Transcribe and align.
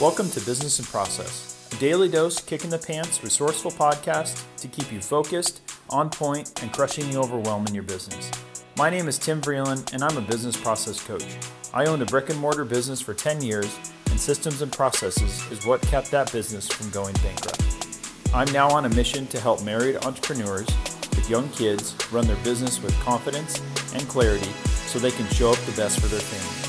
Welcome 0.00 0.28
to 0.30 0.40
Business 0.40 0.80
and 0.80 0.88
Process, 0.88 1.68
a 1.72 1.76
daily 1.76 2.08
dose, 2.08 2.40
kick 2.40 2.64
in 2.64 2.70
the 2.70 2.78
pants, 2.80 3.22
resourceful 3.22 3.70
podcast 3.70 4.42
to 4.56 4.66
keep 4.66 4.90
you 4.90 5.00
focused, 5.00 5.60
on 5.88 6.10
point, 6.10 6.60
and 6.64 6.72
crushing 6.72 7.08
the 7.12 7.16
overwhelm 7.16 7.64
in 7.68 7.74
your 7.74 7.84
business. 7.84 8.28
My 8.76 8.90
name 8.90 9.06
is 9.06 9.20
Tim 9.20 9.40
Vreeland, 9.40 9.92
and 9.92 10.02
I'm 10.02 10.16
a 10.16 10.20
business 10.20 10.56
process 10.56 11.00
coach. 11.00 11.36
I 11.72 11.86
owned 11.86 12.02
a 12.02 12.06
brick 12.06 12.28
and 12.28 12.40
mortar 12.40 12.64
business 12.64 13.00
for 13.00 13.14
10 13.14 13.40
years, 13.40 13.78
and 14.10 14.18
systems 14.18 14.62
and 14.62 14.72
processes 14.72 15.48
is 15.52 15.64
what 15.64 15.80
kept 15.82 16.10
that 16.10 16.32
business 16.32 16.66
from 16.66 16.90
going 16.90 17.14
bankrupt. 17.22 17.62
I'm 18.34 18.52
now 18.52 18.70
on 18.70 18.86
a 18.86 18.88
mission 18.96 19.28
to 19.28 19.38
help 19.38 19.62
married 19.62 20.04
entrepreneurs 20.04 20.66
with 21.10 21.30
young 21.30 21.48
kids 21.50 21.94
run 22.10 22.26
their 22.26 22.42
business 22.42 22.82
with 22.82 22.98
confidence 23.02 23.62
and 23.92 24.02
clarity 24.08 24.50
so 24.86 24.98
they 24.98 25.12
can 25.12 25.28
show 25.28 25.52
up 25.52 25.58
the 25.58 25.76
best 25.76 26.00
for 26.00 26.08
their 26.08 26.18
family. 26.18 26.63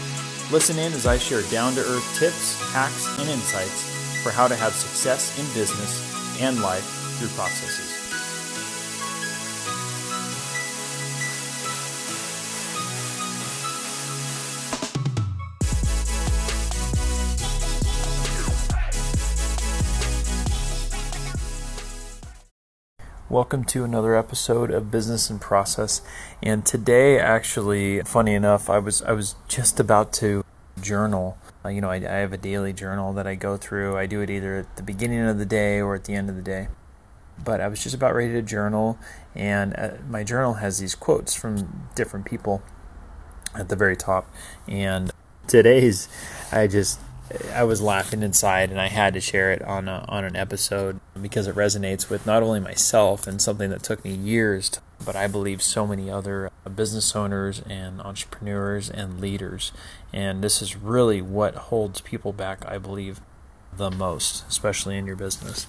Listen 0.52 0.78
in 0.78 0.94
as 0.94 1.08
I 1.08 1.18
share 1.18 1.42
down 1.50 1.74
to 1.74 1.80
earth 1.80 2.20
tips, 2.20 2.62
hacks, 2.72 3.08
and 3.20 3.28
insights 3.28 4.22
for 4.22 4.30
how 4.30 4.48
to 4.48 4.56
have 4.56 4.74
success 4.74 5.38
in 5.40 5.46
business 5.56 6.40
and 6.40 6.62
life 6.62 6.86
through 7.18 7.30
processes. 7.30 8.06
Welcome 23.28 23.66
to 23.66 23.84
another 23.84 24.16
episode 24.16 24.72
of 24.72 24.90
Business 24.90 25.30
and 25.30 25.42
Process. 25.42 26.02
And 26.42 26.66
today, 26.66 27.20
actually, 27.20 28.02
funny 28.04 28.34
enough, 28.34 28.70
I 28.70 28.80
was 28.80 29.02
I 29.02 29.12
was 29.12 29.36
just 29.50 29.78
about 29.78 30.14
to 30.14 30.45
journal. 30.86 31.38
Uh, 31.66 31.70
you 31.70 31.82
know, 31.82 31.90
I, 31.90 31.96
I 31.96 32.20
have 32.20 32.32
a 32.32 32.38
daily 32.38 32.72
journal 32.72 33.12
that 33.14 33.26
I 33.26 33.36
go 33.36 33.58
through. 33.58 33.98
I 33.98 34.06
do 34.06 34.22
it 34.22 34.30
either 34.30 34.58
at 34.58 34.76
the 34.78 34.84
beginning 34.84 35.22
of 35.22 35.38
the 35.38 35.46
day 35.46 35.82
or 35.82 35.96
at 35.96 36.06
the 36.06 36.14
end 36.14 36.30
of 36.30 36.36
the 36.36 36.42
day. 36.42 36.68
But 37.44 37.60
I 37.60 37.68
was 37.68 37.84
just 37.84 37.96
about 37.96 38.16
ready 38.16 38.32
to 38.34 38.42
journal, 38.42 38.98
and 39.34 39.76
uh, 39.78 39.90
my 40.08 40.24
journal 40.24 40.54
has 40.56 40.80
these 40.80 40.96
quotes 40.96 41.34
from 41.36 41.90
different 41.94 42.26
people 42.26 42.62
at 43.54 43.68
the 43.68 43.76
very 43.76 43.98
top. 43.98 44.34
And 44.70 45.12
today's, 45.48 46.08
I 46.52 46.68
just 46.68 47.00
I 47.54 47.64
was 47.64 47.82
laughing 47.82 48.22
inside, 48.22 48.70
and 48.70 48.80
I 48.80 48.88
had 48.88 49.14
to 49.16 49.22
share 49.22 49.52
it 49.52 49.62
on 49.64 49.88
a, 49.88 50.06
on 50.08 50.24
an 50.24 50.36
episode 50.36 51.00
because 51.20 51.48
it 51.48 51.56
resonates 51.56 52.10
with 52.10 52.26
not 52.26 52.44
only 52.44 52.60
myself 52.60 53.26
and 53.26 53.42
something 53.42 53.72
that 53.72 53.82
took 53.82 54.06
me 54.06 54.14
years, 54.14 54.70
to, 54.70 54.82
but 55.04 55.16
I 55.16 55.28
believe 55.28 55.62
so 55.62 55.88
many 55.88 56.10
other 56.10 56.52
uh, 56.66 56.70
business 56.70 57.16
owners 57.16 57.62
and 57.68 58.00
entrepreneurs 58.02 58.90
and 58.90 59.20
leaders. 59.20 59.72
And 60.14 60.44
this 60.44 60.62
is 60.62 60.76
really 60.76 61.22
what 61.22 61.56
holds 61.56 62.02
people 62.02 62.32
back, 62.32 62.64
I 62.68 62.78
believe, 62.78 63.22
the 63.76 63.90
most, 63.90 64.46
especially 64.48 64.98
in 64.98 65.08
your 65.08 65.16
business. 65.16 65.68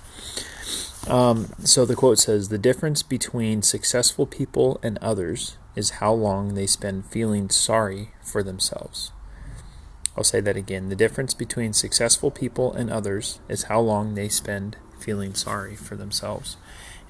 Um, 1.09 1.53
so 1.65 1.87
the 1.87 1.97
quote 1.97 2.19
says 2.19 2.49
The 2.49 2.59
difference 2.59 3.03
between 3.03 3.63
successful 3.63 4.27
people 4.27 4.79
and 4.83 4.99
others 4.99 5.57
is 5.75 5.91
how 5.91 6.13
long 6.13 6.55
they 6.55 6.67
spend 6.67 7.07
feeling 7.07 7.49
sorry 7.49 8.11
for 8.23 8.43
themselves. 8.43 9.13
I'll 10.17 10.25
say 10.25 10.41
that 10.41 10.57
again. 10.57 10.89
The 10.89 10.97
difference 10.97 11.35
between 11.35 11.73
successful 11.73 12.31
people 12.31 12.73
and 12.73 12.91
others 12.91 13.41
is 13.49 13.65
how 13.65 13.81
long 13.81 14.15
they 14.15 14.29
spend 14.29 14.77
feeling 14.99 15.35
sorry 15.35 15.77
for 15.77 15.95
themselves. 15.95 16.57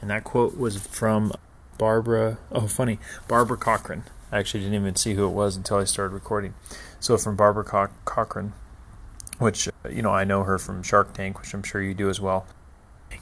And 0.01 0.11
that 0.11 0.25
quote 0.25 0.59
was 0.59 0.85
from 0.85 1.33
Barbara. 1.79 2.39
Oh, 2.51 2.67
funny. 2.67 2.99
Barbara 3.29 3.57
Cochran. 3.57 4.05
I 4.33 4.39
actually 4.39 4.61
didn't 4.61 4.81
even 4.81 4.97
see 4.97 5.15
who 5.15 5.27
it 5.27 5.33
was 5.33 5.57
until 5.57 5.79
I 5.79 5.85
started 5.85 6.13
recording. 6.13 6.55
So, 6.99 7.17
from 7.17 7.37
Barbara 7.37 7.65
Co- 7.65 7.89
Corcoran, 8.05 8.55
which, 9.39 9.69
uh, 9.69 9.89
you 9.89 10.03
know, 10.03 10.11
I 10.11 10.25
know 10.25 10.43
her 10.43 10.59
from 10.59 10.83
Shark 10.83 11.15
Tank, 11.15 11.41
which 11.41 11.55
I'm 11.55 11.63
sure 11.63 11.81
you 11.81 11.95
do 11.95 12.09
as 12.09 12.21
well. 12.21 12.47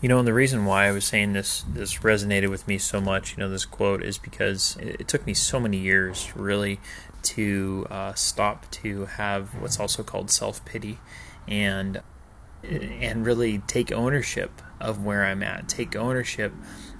You 0.00 0.08
know, 0.08 0.18
and 0.18 0.26
the 0.26 0.32
reason 0.32 0.64
why 0.64 0.86
I 0.86 0.92
was 0.92 1.04
saying 1.04 1.34
this 1.34 1.64
this 1.68 1.98
resonated 1.98 2.48
with 2.48 2.66
me 2.66 2.78
so 2.78 3.00
much, 3.00 3.32
you 3.32 3.36
know, 3.38 3.50
this 3.50 3.66
quote 3.66 4.02
is 4.02 4.16
because 4.16 4.76
it, 4.80 5.00
it 5.00 5.08
took 5.08 5.26
me 5.26 5.34
so 5.34 5.60
many 5.60 5.76
years 5.76 6.32
really 6.34 6.80
to 7.24 7.86
uh, 7.90 8.14
stop 8.14 8.70
to 8.70 9.06
have 9.06 9.54
what's 9.60 9.80
also 9.80 10.02
called 10.02 10.30
self 10.30 10.64
pity, 10.64 10.98
and 11.48 12.02
and 12.62 13.26
really 13.26 13.58
take 13.58 13.92
ownership 13.92 14.62
of 14.80 15.04
where 15.04 15.24
I'm 15.24 15.42
at, 15.42 15.68
take 15.68 15.96
ownership 15.96 16.52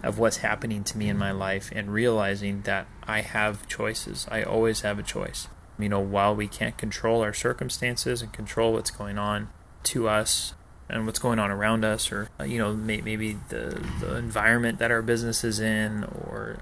of 0.02 0.18
what's 0.18 0.38
happening 0.38 0.84
to 0.84 0.98
me 0.98 1.08
in 1.08 1.16
my 1.16 1.32
life, 1.32 1.70
and 1.74 1.92
realizing 1.92 2.62
that 2.62 2.86
I 3.04 3.20
have 3.20 3.66
choices. 3.66 4.26
I 4.30 4.42
always 4.42 4.82
have 4.82 4.98
a 4.98 5.02
choice. 5.02 5.48
You 5.78 5.88
know, 5.88 6.00
while 6.00 6.34
we 6.34 6.46
can't 6.46 6.76
control 6.76 7.22
our 7.22 7.32
circumstances 7.32 8.22
and 8.22 8.32
control 8.32 8.74
what's 8.74 8.90
going 8.90 9.18
on 9.18 9.50
to 9.84 10.08
us 10.08 10.54
and 10.88 11.06
what's 11.06 11.18
going 11.18 11.38
on 11.38 11.50
around 11.50 11.84
us, 11.84 12.12
or 12.12 12.28
you 12.44 12.58
know, 12.58 12.74
maybe 12.74 13.38
the 13.48 13.82
the 14.00 14.16
environment 14.16 14.78
that 14.78 14.90
our 14.90 15.02
business 15.02 15.42
is 15.42 15.58
in, 15.58 16.04
or 16.04 16.58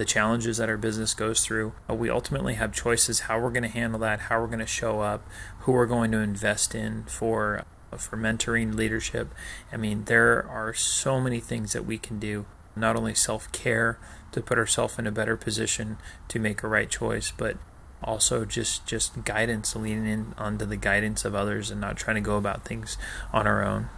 the 0.00 0.06
challenges 0.06 0.56
that 0.56 0.70
our 0.70 0.78
business 0.78 1.12
goes 1.12 1.44
through. 1.44 1.74
We 1.86 2.08
ultimately 2.08 2.54
have 2.54 2.72
choices 2.72 3.20
how 3.20 3.38
we're 3.38 3.50
going 3.50 3.64
to 3.64 3.68
handle 3.68 4.00
that, 4.00 4.20
how 4.20 4.40
we're 4.40 4.46
going 4.46 4.60
to 4.60 4.66
show 4.66 5.00
up, 5.00 5.28
who 5.60 5.72
we're 5.72 5.84
going 5.84 6.10
to 6.12 6.18
invest 6.18 6.74
in 6.74 7.04
for 7.04 7.66
for 7.98 8.16
mentoring 8.16 8.74
leadership. 8.74 9.34
I 9.70 9.76
mean, 9.76 10.04
there 10.04 10.48
are 10.48 10.72
so 10.72 11.20
many 11.20 11.38
things 11.38 11.74
that 11.74 11.84
we 11.84 11.98
can 11.98 12.18
do. 12.18 12.46
Not 12.74 12.96
only 12.96 13.14
self-care 13.14 13.98
to 14.32 14.40
put 14.40 14.56
ourselves 14.56 14.98
in 14.98 15.06
a 15.06 15.12
better 15.12 15.36
position 15.36 15.98
to 16.28 16.38
make 16.38 16.62
a 16.62 16.68
right 16.68 16.88
choice, 16.88 17.30
but 17.30 17.58
also 18.02 18.46
just 18.46 18.86
just 18.86 19.22
guidance, 19.26 19.76
leaning 19.76 20.06
in 20.06 20.34
onto 20.38 20.64
the 20.64 20.78
guidance 20.78 21.26
of 21.26 21.34
others 21.34 21.70
and 21.70 21.78
not 21.78 21.98
trying 21.98 22.16
to 22.16 22.22
go 22.22 22.38
about 22.38 22.64
things 22.64 22.96
on 23.34 23.46
our 23.46 23.62
own. 23.62 23.90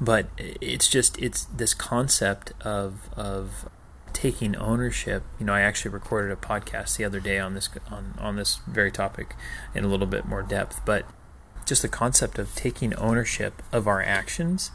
But 0.00 0.28
it's 0.38 0.86
just 0.86 1.18
it's 1.18 1.46
this 1.46 1.74
concept 1.74 2.52
of 2.64 3.12
of 3.16 3.68
taking 4.12 4.56
ownership. 4.56 5.22
You 5.38 5.46
know, 5.46 5.54
I 5.54 5.60
actually 5.60 5.90
recorded 5.92 6.32
a 6.32 6.36
podcast 6.36 6.96
the 6.96 7.04
other 7.04 7.20
day 7.20 7.38
on 7.38 7.54
this 7.54 7.68
on 7.90 8.14
on 8.18 8.36
this 8.36 8.60
very 8.66 8.90
topic 8.90 9.34
in 9.74 9.84
a 9.84 9.88
little 9.88 10.06
bit 10.06 10.26
more 10.26 10.42
depth, 10.42 10.80
but 10.84 11.06
just 11.64 11.82
the 11.82 11.88
concept 11.88 12.38
of 12.38 12.54
taking 12.54 12.94
ownership 12.94 13.62
of 13.72 13.86
our 13.86 14.02
actions 14.02 14.70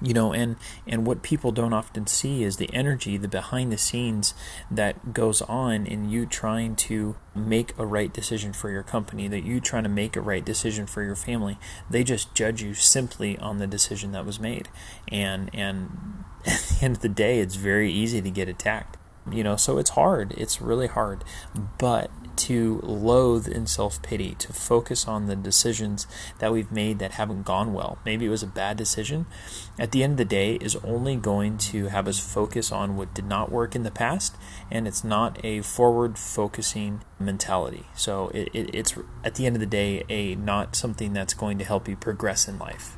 you 0.00 0.14
know 0.14 0.32
and 0.32 0.56
and 0.86 1.06
what 1.06 1.22
people 1.22 1.52
don't 1.52 1.72
often 1.72 2.06
see 2.06 2.42
is 2.42 2.56
the 2.56 2.72
energy 2.72 3.16
the 3.16 3.28
behind 3.28 3.72
the 3.72 3.78
scenes 3.78 4.34
that 4.70 5.12
goes 5.12 5.42
on 5.42 5.86
in 5.86 6.08
you 6.08 6.24
trying 6.24 6.76
to 6.76 7.16
make 7.34 7.76
a 7.78 7.86
right 7.86 8.12
decision 8.12 8.52
for 8.52 8.70
your 8.70 8.82
company 8.82 9.28
that 9.28 9.44
you 9.44 9.60
trying 9.60 9.82
to 9.82 9.88
make 9.88 10.16
a 10.16 10.20
right 10.20 10.44
decision 10.44 10.86
for 10.86 11.02
your 11.02 11.14
family. 11.14 11.58
They 11.88 12.02
just 12.02 12.34
judge 12.34 12.62
you 12.62 12.74
simply 12.74 13.38
on 13.38 13.58
the 13.58 13.66
decision 13.66 14.12
that 14.12 14.26
was 14.26 14.40
made. 14.40 14.68
And 15.08 15.50
and 15.52 16.24
at 16.46 16.60
the 16.60 16.84
end 16.84 16.96
of 16.96 17.02
the 17.02 17.08
day 17.08 17.40
it's 17.40 17.56
very 17.56 17.92
easy 17.92 18.20
to 18.20 18.30
get 18.30 18.48
attacked 18.48 18.96
you 19.32 19.44
know 19.44 19.56
so 19.56 19.78
it's 19.78 19.90
hard. 19.90 20.32
It's 20.36 20.60
really 20.60 20.86
hard. 20.86 21.24
But 21.78 22.10
to 22.38 22.80
loathe 22.82 23.48
in 23.48 23.66
self 23.66 24.00
pity, 24.02 24.34
to 24.36 24.52
focus 24.52 25.06
on 25.06 25.26
the 25.26 25.36
decisions 25.36 26.06
that 26.38 26.52
we've 26.52 26.72
made 26.72 26.98
that 26.98 27.12
haven't 27.12 27.42
gone 27.42 27.72
well. 27.72 27.98
Maybe 28.04 28.26
it 28.26 28.30
was 28.30 28.42
a 28.42 28.46
bad 28.46 28.76
decision. 28.76 29.26
At 29.78 29.92
the 29.92 30.02
end 30.02 30.12
of 30.12 30.18
the 30.18 30.24
day, 30.24 30.54
is 30.56 30.76
only 30.76 31.16
going 31.16 31.58
to 31.58 31.86
have 31.86 32.08
us 32.08 32.18
focus 32.18 32.72
on 32.72 32.96
what 32.96 33.14
did 33.14 33.26
not 33.26 33.50
work 33.52 33.74
in 33.74 33.82
the 33.82 33.90
past, 33.90 34.36
and 34.70 34.86
it's 34.88 35.04
not 35.04 35.42
a 35.44 35.62
forward 35.62 36.18
focusing 36.18 37.02
mentality. 37.18 37.86
So 37.94 38.28
it, 38.28 38.48
it, 38.52 38.74
it's 38.74 38.94
at 39.24 39.34
the 39.34 39.46
end 39.46 39.56
of 39.56 39.60
the 39.60 39.66
day 39.66 40.04
a 40.08 40.34
not 40.34 40.76
something 40.76 41.12
that's 41.12 41.34
going 41.34 41.58
to 41.58 41.64
help 41.64 41.88
you 41.88 41.96
progress 41.96 42.48
in 42.48 42.58
life. 42.58 42.96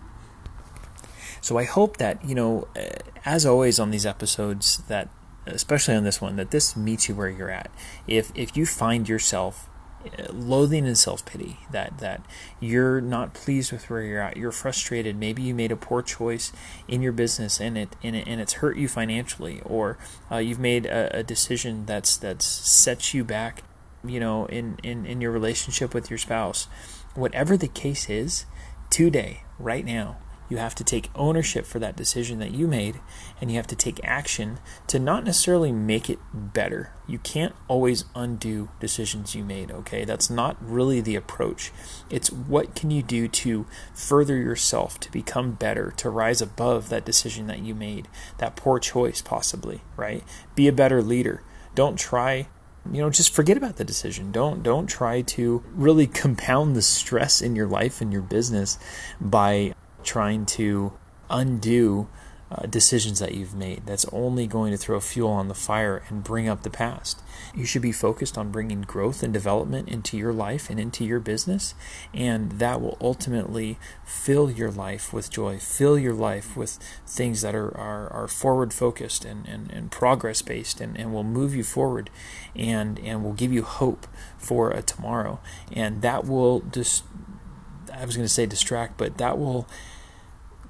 So 1.41 1.59
I 1.59 1.65
hope 1.65 1.97
that 1.97 2.25
you 2.25 2.35
know, 2.35 2.69
eh, 2.77 2.99
as 3.25 3.47
always 3.47 3.81
on 3.81 3.91
these 3.91 4.07
episodes, 4.07 4.79
that 4.89 5.09
especially 5.53 5.95
on 5.95 6.05
this 6.05 6.21
one, 6.21 6.37
that 6.37 6.51
this 6.51 6.77
meets 6.77 7.09
you 7.09 7.15
where 7.15 7.29
you're 7.29 7.51
at. 7.51 7.71
If 8.07 8.33
if 8.35 8.57
you 8.57 8.67
find 8.67 9.09
yourself 9.09 9.69
uh, 10.05 10.33
loathing 10.33 10.87
and 10.87 10.97
self 10.97 11.25
pity, 11.27 11.59
that 11.71 11.99
that 11.99 12.25
you're 12.59 13.01
not 13.01 13.35
pleased 13.35 13.71
with 13.71 13.91
where 13.91 14.03
you're 14.03 14.21
at, 14.21 14.37
you're 14.37 14.53
frustrated. 14.53 15.17
Maybe 15.17 15.43
you 15.43 15.55
made 15.55 15.71
a 15.71 15.77
poor 15.77 16.01
choice 16.03 16.53
in 16.89 17.03
your 17.03 17.13
business 17.13 17.61
and 17.61 17.77
it 17.77 17.97
and, 18.03 18.17
it, 18.17 18.27
and 18.27 18.41
it's 18.41 18.55
hurt 18.55 18.77
you 18.77 18.89
financially, 18.89 19.61
or 19.65 19.99
uh, 20.31 20.39
you've 20.39 20.59
made 20.59 20.87
a, 20.87 21.19
a 21.19 21.23
decision 21.23 21.85
that's 21.85 22.17
that's 22.17 22.47
set 22.47 23.13
you 23.13 23.25
back, 23.25 23.63
you 24.05 24.21
know, 24.21 24.47
in, 24.47 24.79
in 24.83 25.05
in 25.05 25.21
your 25.21 25.33
relationship 25.33 25.93
with 25.93 26.09
your 26.09 26.19
spouse. 26.19 26.67
Whatever 27.15 27.57
the 27.57 27.69
case 27.69 28.09
is, 28.09 28.47
today, 28.89 29.43
right 29.59 29.85
now, 29.85 30.17
you 30.51 30.57
have 30.57 30.75
to 30.75 30.85
take 30.85 31.11
ownership 31.15 31.65
for 31.65 31.79
that 31.79 31.97
decision 31.97 32.41
that 32.41 32.51
you 32.51 32.67
made, 32.67 33.01
and 33.41 33.51
you 33.51 33.57
have 33.57 33.69
to 33.69 33.77
take 33.77 34.01
action 34.03 34.59
to 34.89 34.99
not 34.99 35.25
necessarily 35.25 35.71
make 35.71 36.11
it 36.11 36.19
better. 36.35 36.93
You 37.07 37.19
can't 37.21 37.55
always 37.69 38.05
undo 38.17 38.69
decisions 38.81 39.35
you 39.35 39.45
made, 39.45 39.71
okay? 39.71 40.05
That's 40.05 40.29
not 40.29 40.57
really 40.61 41.01
the 41.01 41.15
approach. 41.15 41.71
It's 42.11 42.33
what 42.33 42.75
can 42.75 42.91
you 42.91 43.03
do 43.03 43.29
to 43.29 43.65
further 43.95 44.37
yourself, 44.37 44.99
to 45.01 45.13
become 45.13 45.53
better, 45.53 45.93
to 45.99 46.11
rise 46.11 46.43
above 46.43 46.89
that 46.89 47.05
decision 47.05 47.47
that 47.47 47.61
you 47.61 47.75
made, 47.75 48.09
that 48.39 48.57
poor 48.57 48.81
choice, 48.81 49.23
possibly, 49.23 49.83
right? 49.97 50.25
Be 50.57 50.67
a 50.67 50.73
better 50.73 51.01
leader. 51.01 51.45
Don't 51.77 51.97
try 51.97 52.49
you 52.91 53.01
know 53.01 53.11
just 53.11 53.35
forget 53.35 53.59
about 53.59 53.77
the 53.77 53.85
decision 53.85 54.33
don't 54.33 54.63
don't 54.63 54.87
try 54.87 55.21
to 55.21 55.63
really 55.75 56.07
compound 56.07 56.75
the 56.75 56.81
stress 56.81 57.43
in 57.43 57.55
your 57.55 57.67
life 57.67 58.01
and 58.01 58.11
your 58.11 58.23
business 58.23 58.79
by 59.21 59.75
trying 60.05 60.47
to 60.47 60.93
undo 61.29 62.09
uh, 62.53 62.67
decisions 62.67 63.21
that 63.21 63.35
you've 63.35 63.55
made. 63.55 63.87
That's 63.87 64.07
only 64.07 64.47
going 64.47 64.73
to 64.73 64.77
throw 64.77 64.99
fuel 64.99 65.31
on 65.31 65.49
the 65.49 65.55
fire 65.55 66.03
and 66.09 66.25
bring 66.25 66.49
up 66.49 66.63
the 66.63 66.71
past. 66.71 67.23
You 67.55 67.65
should 67.65 67.83
be 67.83 67.93
focused 67.93 68.37
on 68.37 68.51
bringing 68.51 68.83
growth 68.83 69.23
and 69.23 69.33
development 69.33 69.89
into 69.89 70.17
your 70.17 70.33
life 70.33 70.69
and 70.69 70.81
into 70.81 71.05
your 71.05 71.21
business, 71.21 71.75
and 72.13 72.53
that 72.53 72.81
will 72.81 72.99
ultimately 73.01 73.79
fill 74.05 74.51
your 74.51 74.71
life 74.71 75.13
with 75.13 75.31
joy, 75.31 75.59
fill 75.59 75.99
your 75.99 76.15
life 76.15 76.57
with 76.57 76.79
things 77.07 77.43
that 77.43 77.55
are, 77.55 77.77
are, 77.77 78.13
are 78.13 78.29
forward 78.29 78.73
focused 78.73 79.25
and, 79.25 79.47
and, 79.47 79.71
and 79.71 79.93
progress 79.93 80.43
based 80.43 80.81
and, 80.81 80.99
and 80.99 81.13
will 81.13 81.25
move 81.25 81.55
you 81.55 81.63
forward 81.63 82.11
and, 82.57 82.99
and 82.99 83.23
will 83.23 83.33
give 83.33 83.53
you 83.53 83.63
hope 83.63 84.09
for 84.37 84.71
a 84.71 84.83
tomorrow. 84.83 85.41
And 85.73 86.03
that 86.03 86.27
will 86.27 86.61
just, 86.61 87.05
I 87.93 88.05
was 88.05 88.17
going 88.17 88.25
to 88.25 88.33
say 88.33 88.47
distract, 88.47 88.97
but 88.97 89.19
that 89.19 89.39
will 89.39 89.69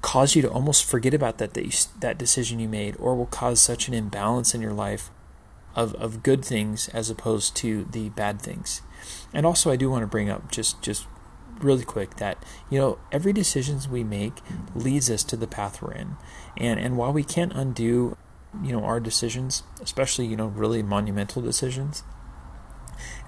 cause 0.01 0.35
you 0.35 0.41
to 0.41 0.49
almost 0.49 0.83
forget 0.83 1.13
about 1.13 1.37
that 1.37 1.53
that, 1.53 1.65
you, 1.65 1.71
that 1.99 2.17
decision 2.17 2.59
you 2.59 2.67
made, 2.67 2.95
or 2.97 3.15
will 3.15 3.27
cause 3.27 3.61
such 3.61 3.87
an 3.87 3.93
imbalance 3.93 4.53
in 4.53 4.61
your 4.61 4.73
life 4.73 5.11
of, 5.75 5.93
of 5.95 6.23
good 6.23 6.43
things 6.43 6.89
as 6.89 7.09
opposed 7.09 7.55
to 7.57 7.85
the 7.91 8.09
bad 8.09 8.41
things. 8.41 8.81
And 9.33 9.45
also, 9.45 9.71
I 9.71 9.75
do 9.75 9.89
want 9.89 10.03
to 10.03 10.07
bring 10.07 10.29
up 10.29 10.51
just 10.51 10.81
just 10.81 11.07
really 11.59 11.85
quick 11.85 12.15
that 12.17 12.43
you 12.69 12.79
know 12.79 12.97
every 13.11 13.31
decisions 13.33 13.87
we 13.87 14.03
make 14.03 14.33
leads 14.73 15.09
us 15.11 15.23
to 15.23 15.37
the 15.37 15.47
path 15.47 15.81
we're 15.81 15.93
in, 15.93 16.17
and 16.57 16.79
and 16.79 16.97
while 16.97 17.13
we 17.13 17.23
can't 17.23 17.53
undo 17.53 18.17
you 18.63 18.71
know 18.71 18.83
our 18.83 18.99
decisions, 18.99 19.63
especially 19.81 20.25
you 20.25 20.35
know 20.35 20.47
really 20.47 20.83
monumental 20.83 21.41
decisions, 21.41 22.03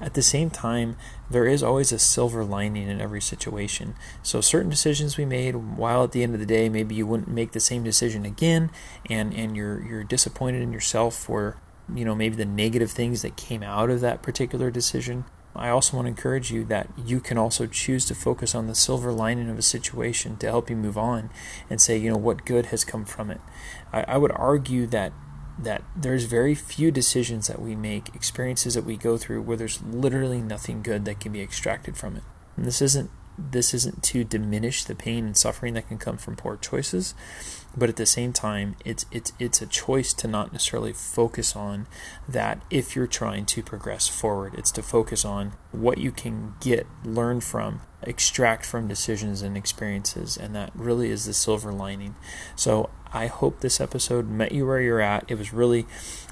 at 0.01 0.13
the 0.13 0.21
same 0.21 0.49
time, 0.49 0.97
there 1.29 1.45
is 1.45 1.63
always 1.63 1.91
a 1.91 1.99
silver 1.99 2.43
lining 2.43 2.87
in 2.87 3.01
every 3.01 3.21
situation. 3.21 3.95
So, 4.21 4.41
certain 4.41 4.69
decisions 4.69 5.17
we 5.17 5.25
made, 5.25 5.55
while 5.55 6.03
at 6.03 6.11
the 6.11 6.23
end 6.23 6.33
of 6.33 6.39
the 6.39 6.45
day, 6.45 6.69
maybe 6.69 6.95
you 6.95 7.07
wouldn't 7.07 7.29
make 7.29 7.51
the 7.51 7.59
same 7.59 7.83
decision 7.83 8.25
again, 8.25 8.71
and, 9.09 9.33
and 9.33 9.55
you're, 9.55 9.83
you're 9.83 10.03
disappointed 10.03 10.61
in 10.61 10.73
yourself 10.73 11.15
for, 11.15 11.57
you 11.93 12.05
know, 12.05 12.15
maybe 12.15 12.35
the 12.35 12.45
negative 12.45 12.91
things 12.91 13.21
that 13.21 13.35
came 13.35 13.63
out 13.63 13.89
of 13.89 14.01
that 14.01 14.21
particular 14.21 14.71
decision. 14.71 15.25
I 15.55 15.69
also 15.69 15.95
want 15.95 16.07
to 16.07 16.09
encourage 16.09 16.51
you 16.51 16.63
that 16.65 16.89
you 16.97 17.19
can 17.19 17.37
also 17.37 17.67
choose 17.67 18.05
to 18.05 18.15
focus 18.15 18.55
on 18.55 18.67
the 18.67 18.73
silver 18.73 19.11
lining 19.11 19.49
of 19.49 19.57
a 19.59 19.63
situation 19.63 20.35
to 20.37 20.47
help 20.47 20.69
you 20.69 20.75
move 20.75 20.97
on 20.97 21.29
and 21.69 21.79
say, 21.79 21.97
you 21.97 22.09
know, 22.09 22.17
what 22.17 22.45
good 22.45 22.67
has 22.67 22.83
come 22.83 23.05
from 23.05 23.29
it. 23.29 23.39
I, 23.91 24.03
I 24.07 24.17
would 24.17 24.31
argue 24.31 24.87
that 24.87 25.13
that 25.57 25.83
there's 25.95 26.25
very 26.25 26.55
few 26.55 26.91
decisions 26.91 27.47
that 27.47 27.61
we 27.61 27.75
make, 27.75 28.13
experiences 28.15 28.73
that 28.73 28.85
we 28.85 28.97
go 28.97 29.17
through 29.17 29.41
where 29.41 29.57
there's 29.57 29.81
literally 29.83 30.41
nothing 30.41 30.81
good 30.81 31.05
that 31.05 31.19
can 31.19 31.31
be 31.31 31.41
extracted 31.41 31.97
from 31.97 32.15
it. 32.15 32.23
And 32.55 32.65
this 32.65 32.81
isn't 32.81 33.09
this 33.37 33.73
isn't 33.73 34.03
to 34.03 34.23
diminish 34.23 34.83
the 34.83 34.93
pain 34.93 35.25
and 35.25 35.35
suffering 35.35 35.73
that 35.73 35.87
can 35.87 35.97
come 35.97 36.17
from 36.17 36.35
poor 36.35 36.55
choices, 36.55 37.15
but 37.75 37.89
at 37.89 37.95
the 37.95 38.05
same 38.05 38.31
time, 38.31 38.75
it's 38.85 39.05
it's 39.11 39.33
it's 39.39 39.61
a 39.61 39.65
choice 39.65 40.13
to 40.13 40.27
not 40.27 40.51
necessarily 40.51 40.93
focus 40.93 41.55
on 41.55 41.87
that 42.27 42.61
if 42.69 42.95
you're 42.95 43.07
trying 43.07 43.45
to 43.47 43.63
progress 43.63 44.07
forward. 44.07 44.53
It's 44.55 44.71
to 44.73 44.83
focus 44.83 45.25
on 45.25 45.53
what 45.71 45.97
you 45.97 46.11
can 46.11 46.53
get, 46.59 46.85
learn 47.03 47.41
from, 47.41 47.81
extract 48.03 48.65
from 48.65 48.87
decisions 48.87 49.41
and 49.41 49.57
experiences, 49.57 50.37
and 50.37 50.53
that 50.55 50.71
really 50.75 51.09
is 51.09 51.25
the 51.25 51.33
silver 51.33 51.71
lining. 51.71 52.15
So 52.55 52.91
I 53.13 53.27
hope 53.27 53.59
this 53.59 53.79
episode 53.79 54.27
met 54.27 54.51
you 54.51 54.65
where 54.65 54.81
you're 54.81 54.99
at. 54.99 55.25
It 55.27 55.37
was 55.37 55.53
really 55.53 55.85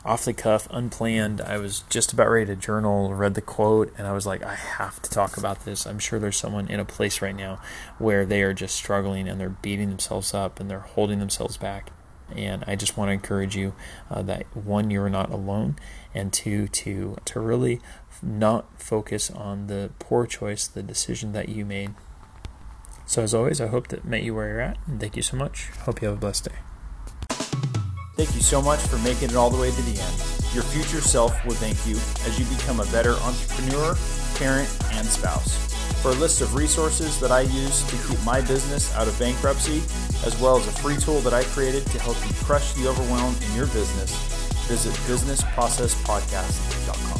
off 0.03 0.25
the 0.25 0.33
cuff, 0.33 0.67
unplanned. 0.71 1.39
I 1.39 1.57
was 1.57 1.83
just 1.91 2.11
about 2.11 2.27
ready 2.27 2.47
to 2.47 2.55
journal, 2.55 3.13
read 3.13 3.35
the 3.35 3.41
quote, 3.41 3.93
and 3.99 4.07
I 4.07 4.13
was 4.13 4.25
like, 4.25 4.41
I 4.41 4.55
have 4.55 4.99
to 5.03 5.09
talk 5.11 5.37
about 5.37 5.63
this. 5.63 5.85
I'm 5.85 5.99
sure 5.99 6.17
there's 6.17 6.37
someone 6.37 6.67
in 6.67 6.79
a 6.79 6.85
place 6.85 7.21
right 7.21 7.35
now 7.35 7.61
where 7.99 8.25
they 8.25 8.41
are 8.41 8.53
just 8.53 8.75
struggling 8.75 9.27
and 9.27 9.39
they're 9.39 9.49
beating 9.49 9.89
themselves 9.89 10.33
up 10.33 10.59
and 10.59 10.71
they're 10.71 10.79
holding 10.79 11.19
themselves 11.19 11.55
back. 11.55 11.91
And 12.35 12.63
I 12.65 12.75
just 12.75 12.97
want 12.97 13.09
to 13.09 13.13
encourage 13.13 13.55
you 13.55 13.75
uh, 14.09 14.23
that 14.23 14.45
one, 14.55 14.89
you're 14.89 15.09
not 15.09 15.29
alone, 15.29 15.75
and 16.15 16.33
two, 16.33 16.67
to 16.69 17.17
to 17.25 17.39
really 17.39 17.79
not 18.23 18.81
focus 18.81 19.29
on 19.29 19.67
the 19.67 19.91
poor 19.99 20.25
choice, 20.25 20.65
the 20.65 20.81
decision 20.81 21.33
that 21.33 21.49
you 21.49 21.65
made. 21.65 21.93
So 23.05 23.21
as 23.21 23.33
always, 23.33 23.59
I 23.59 23.67
hope 23.67 23.89
that 23.89 24.05
met 24.05 24.23
you 24.23 24.33
where 24.33 24.47
you're 24.47 24.61
at, 24.61 24.77
and 24.87 24.99
thank 24.99 25.17
you 25.17 25.21
so 25.21 25.35
much. 25.35 25.67
Hope 25.81 26.01
you 26.01 26.07
have 26.07 26.17
a 26.17 26.21
blessed 26.21 26.45
day. 26.45 26.70
Thank 28.15 28.35
you 28.35 28.41
so 28.41 28.61
much 28.61 28.81
for 28.81 28.97
making 28.99 29.29
it 29.29 29.35
all 29.35 29.49
the 29.49 29.59
way 29.59 29.71
to 29.71 29.81
the 29.81 29.99
end. 29.99 30.15
Your 30.53 30.61
future 30.63 31.01
self 31.01 31.33
will 31.45 31.55
thank 31.55 31.87
you 31.87 31.95
as 32.27 32.37
you 32.37 32.45
become 32.57 32.79
a 32.79 32.85
better 32.91 33.15
entrepreneur, 33.23 33.97
parent, 34.35 34.69
and 34.93 35.07
spouse. 35.07 35.57
For 36.01 36.09
a 36.09 36.15
list 36.15 36.41
of 36.41 36.53
resources 36.55 37.19
that 37.19 37.31
I 37.31 37.41
use 37.41 37.83
to 37.89 37.95
keep 38.07 38.23
my 38.23 38.41
business 38.41 38.93
out 38.95 39.07
of 39.07 39.17
bankruptcy, 39.19 39.83
as 40.25 40.35
well 40.39 40.57
as 40.57 40.67
a 40.67 40.71
free 40.71 40.97
tool 40.97 41.19
that 41.21 41.33
I 41.33 41.43
created 41.45 41.86
to 41.88 42.00
help 42.00 42.17
you 42.27 42.33
crush 42.43 42.74
the 42.74 42.88
overwhelm 42.88 43.36
in 43.47 43.55
your 43.55 43.67
business, 43.67 44.12
visit 44.67 44.93
businessprocesspodcast.com. 45.07 47.11